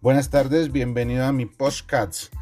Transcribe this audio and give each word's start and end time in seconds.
Buenas 0.00 0.30
tardes, 0.30 0.70
bienvenido 0.70 1.24
a 1.24 1.32
mi 1.32 1.44
podcast. 1.44 2.32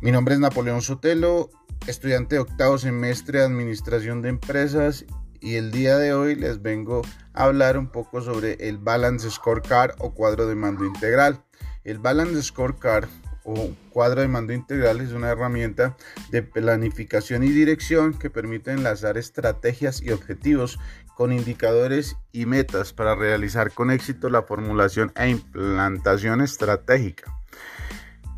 Mi 0.00 0.12
nombre 0.12 0.34
es 0.34 0.40
Napoleón 0.40 0.80
Sotelo, 0.80 1.50
estudiante 1.88 2.36
de 2.36 2.42
octavo 2.42 2.78
semestre 2.78 3.40
de 3.40 3.46
Administración 3.46 4.22
de 4.22 4.28
Empresas 4.28 5.04
y 5.40 5.56
el 5.56 5.72
día 5.72 5.98
de 5.98 6.14
hoy 6.14 6.36
les 6.36 6.62
vengo 6.62 7.02
a 7.34 7.42
hablar 7.42 7.76
un 7.76 7.88
poco 7.88 8.22
sobre 8.22 8.52
el 8.68 8.78
Balance 8.78 9.28
Scorecard 9.32 9.96
o 9.98 10.14
cuadro 10.14 10.46
de 10.46 10.54
mando 10.54 10.84
integral. 10.84 11.42
El 11.82 11.98
Balance 11.98 12.40
Scorecard 12.44 13.08
o 13.44 13.70
cuadro 13.90 14.20
de 14.20 14.28
mando 14.28 14.52
integral 14.52 15.00
es 15.00 15.12
una 15.12 15.30
herramienta 15.30 15.96
de 16.30 16.42
planificación 16.42 17.42
y 17.42 17.48
dirección 17.48 18.18
que 18.18 18.30
permite 18.30 18.72
enlazar 18.72 19.18
estrategias 19.18 20.02
y 20.02 20.10
objetivos 20.10 20.78
con 21.16 21.32
indicadores 21.32 22.16
y 22.32 22.46
metas 22.46 22.92
para 22.92 23.14
realizar 23.14 23.72
con 23.72 23.90
éxito 23.90 24.30
la 24.30 24.42
formulación 24.42 25.12
e 25.16 25.28
implantación 25.28 26.40
estratégica. 26.40 27.41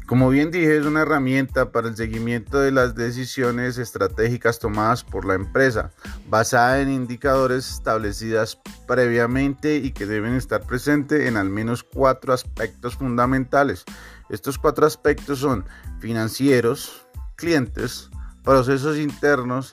Como 0.06 0.28
bien 0.28 0.50
dije, 0.50 0.76
es 0.76 0.84
una 0.84 1.00
herramienta 1.00 1.72
para 1.72 1.88
el 1.88 1.96
seguimiento 1.96 2.60
de 2.60 2.70
las 2.70 2.94
decisiones 2.94 3.78
estratégicas 3.78 4.58
tomadas 4.58 5.02
por 5.02 5.24
la 5.24 5.32
empresa, 5.32 5.92
basada 6.28 6.80
en 6.80 6.90
indicadores 6.90 7.70
establecidas 7.70 8.60
previamente 8.86 9.76
y 9.76 9.92
que 9.92 10.04
deben 10.04 10.34
estar 10.34 10.66
presentes 10.66 11.26
en 11.26 11.38
al 11.38 11.48
menos 11.48 11.82
cuatro 11.82 12.34
aspectos 12.34 12.96
fundamentales. 12.96 13.84
Estos 14.28 14.58
cuatro 14.58 14.86
aspectos 14.86 15.38
son 15.38 15.64
financieros, 16.00 17.06
clientes, 17.36 18.10
procesos 18.42 18.98
internos 18.98 19.72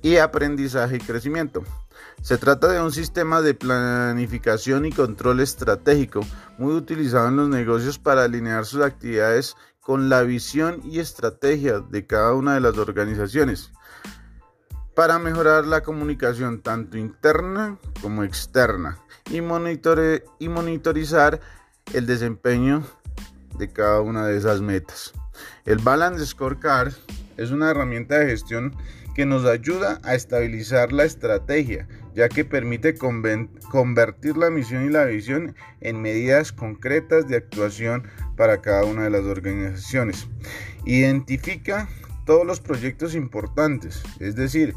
y 0.00 0.18
aprendizaje 0.18 0.96
y 0.96 1.00
crecimiento. 1.00 1.64
Se 2.24 2.38
trata 2.38 2.68
de 2.68 2.80
un 2.80 2.90
sistema 2.90 3.42
de 3.42 3.52
planificación 3.52 4.86
y 4.86 4.92
control 4.92 5.40
estratégico 5.40 6.20
muy 6.56 6.72
utilizado 6.72 7.28
en 7.28 7.36
los 7.36 7.50
negocios 7.50 7.98
para 7.98 8.24
alinear 8.24 8.64
sus 8.64 8.80
actividades 8.80 9.56
con 9.82 10.08
la 10.08 10.22
visión 10.22 10.80
y 10.84 11.00
estrategia 11.00 11.80
de 11.80 12.06
cada 12.06 12.32
una 12.32 12.54
de 12.54 12.60
las 12.60 12.78
organizaciones 12.78 13.72
para 14.94 15.18
mejorar 15.18 15.66
la 15.66 15.82
comunicación 15.82 16.62
tanto 16.62 16.96
interna 16.96 17.78
como 18.00 18.24
externa 18.24 18.96
y, 19.30 19.42
monitorizar 19.42 21.40
el 21.92 22.06
desempeño 22.06 22.84
de 23.58 23.70
cada 23.70 24.00
una 24.00 24.24
de 24.24 24.38
esas 24.38 24.62
metas. 24.62 25.12
El 25.66 25.76
Balance 25.76 26.24
Scorecard 26.24 26.94
es 27.36 27.50
una 27.50 27.70
herramienta 27.70 28.18
de 28.18 28.30
gestión 28.30 28.74
que 29.14 29.26
nos 29.26 29.44
ayuda 29.44 30.00
a 30.04 30.14
estabilizar 30.14 30.90
la 30.92 31.04
estrategia, 31.04 31.86
ya 32.14 32.28
que 32.28 32.44
permite 32.44 32.94
convertir 32.94 34.36
la 34.36 34.50
misión 34.50 34.86
y 34.86 34.90
la 34.90 35.04
visión 35.04 35.54
en 35.80 36.00
medidas 36.00 36.52
concretas 36.52 37.26
de 37.28 37.36
actuación 37.36 38.08
para 38.36 38.60
cada 38.60 38.84
una 38.84 39.04
de 39.04 39.10
las 39.10 39.24
organizaciones. 39.24 40.28
Identifica 40.84 41.88
todos 42.24 42.46
los 42.46 42.60
proyectos 42.60 43.14
importantes, 43.14 44.02
es 44.20 44.36
decir, 44.36 44.74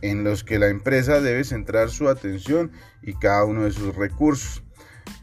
en 0.00 0.24
los 0.24 0.42
que 0.42 0.58
la 0.58 0.68
empresa 0.68 1.20
debe 1.20 1.44
centrar 1.44 1.90
su 1.90 2.08
atención 2.08 2.72
y 3.02 3.14
cada 3.14 3.44
uno 3.44 3.64
de 3.64 3.70
sus 3.70 3.94
recursos. 3.94 4.62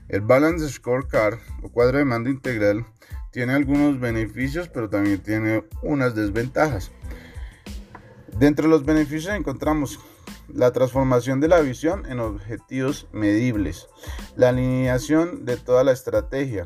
El 0.08 0.22
Balance 0.22 0.70
Scorecard 0.70 1.40
o 1.64 1.70
cuadro 1.70 1.98
de 1.98 2.06
mando 2.06 2.30
integral 2.30 2.86
tiene 3.32 3.54
algunos 3.54 4.00
beneficios, 4.00 4.68
pero 4.68 4.90
también 4.90 5.20
tiene 5.20 5.64
unas 5.82 6.16
desventajas. 6.16 6.92
Dentro 8.38 8.66
de 8.66 8.70
los 8.70 8.86
beneficios 8.86 9.34
encontramos 9.34 10.00
la 10.48 10.72
transformación 10.72 11.40
de 11.40 11.48
la 11.48 11.62
visión 11.62 12.06
en 12.08 12.20
objetivos 12.20 13.08
medibles, 13.12 13.88
la 14.36 14.50
alineación 14.50 15.46
de 15.46 15.58
toda 15.58 15.84
la 15.84 15.92
estrategia, 15.92 16.66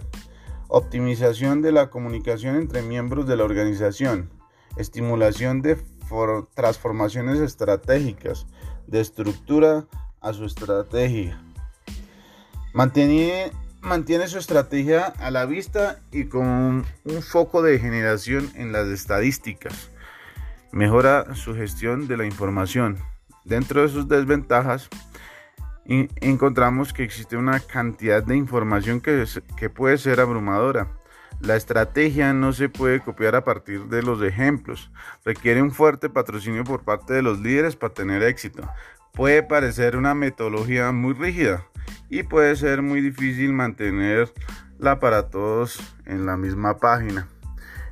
optimización 0.68 1.62
de 1.62 1.72
la 1.72 1.90
comunicación 1.90 2.56
entre 2.56 2.82
miembros 2.82 3.28
de 3.28 3.38
la 3.38 3.44
organización, 3.44 4.30
estimulación 4.78 5.62
de 5.62 5.78
transformaciones 6.54 7.40
estratégicas, 7.40 8.46
de 8.88 9.02
estructura 9.02 9.86
a 10.22 10.34
su 10.34 10.46
estrategia. 10.46 11.42
Mantiene, 12.74 13.52
mantiene 13.82 14.28
su 14.28 14.38
estrategia 14.38 15.06
a 15.06 15.32
la 15.32 15.46
vista 15.46 16.00
y 16.12 16.26
con 16.26 16.86
un 17.06 17.22
foco 17.22 17.62
de 17.62 17.80
generación 17.80 18.52
en 18.56 18.72
las 18.72 18.88
estadísticas. 18.88 19.92
Mejora 20.72 21.36
su 21.36 21.56
gestión 21.56 22.08
de 22.08 22.18
la 22.18 22.26
información. 22.26 22.98
Dentro 23.46 23.84
de 23.84 23.90
sus 23.90 24.08
desventajas, 24.08 24.90
encontramos 25.86 26.94
que 26.94 27.04
existe 27.04 27.38
una 27.38 27.60
cantidad 27.60 28.24
de 28.24 28.36
información 28.36 29.02
que, 29.02 29.70
puede 29.70 30.00
ser 30.00 30.20
abrumadora. 30.20 30.88
La 31.42 31.56
estrategia 31.56 32.34
no 32.34 32.54
se 32.54 32.70
puede 32.70 33.02
copiar 33.02 33.36
a 33.36 33.44
partir 33.44 33.86
de 33.86 34.02
los 34.02 34.24
ejemplos. 34.24 34.92
Requiere 35.24 35.62
un 35.62 35.72
fuerte 35.72 36.10
patrocinio 36.10 36.64
por 36.64 36.84
parte 36.84 37.14
de 37.14 37.22
los 37.22 37.40
líderes 37.40 37.76
para 37.76 37.94
tener 37.94 38.24
éxito. 38.24 38.68
Puede 39.14 39.44
parecer 39.44 39.96
una 39.96 40.16
metodología 40.16 40.92
muy 40.92 41.14
rígida 41.14 41.68
y 42.10 42.24
puede 42.24 42.56
ser 42.56 42.82
muy 42.82 43.00
difícil 43.00 43.54
mantenerla 43.54 45.00
para 45.00 45.30
todos 45.30 45.80
en 46.06 46.26
la 46.26 46.36
misma 46.36 46.78
página. 46.78 47.28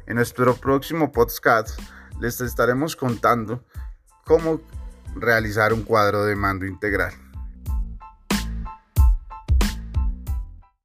En 0.07 0.15
nuestro 0.15 0.55
próximo 0.55 1.11
podcast 1.11 1.79
les 2.19 2.41
estaremos 2.41 2.95
contando 2.95 3.63
cómo 4.25 4.59
realizar 5.15 5.73
un 5.73 5.83
cuadro 5.83 6.25
de 6.25 6.35
mando 6.35 6.65
integral. 6.65 7.13